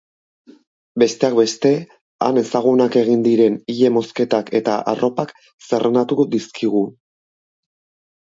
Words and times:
Besteak 1.01 1.35
beste, 1.39 1.73
han 2.27 2.39
ezagunak 2.41 2.95
egin 3.01 3.21
diren 3.27 3.59
ile-mozketak 3.75 4.49
eta 4.61 4.77
arropak 4.93 5.33
zerrendatu 5.67 6.25
dizkigu. 6.37 6.83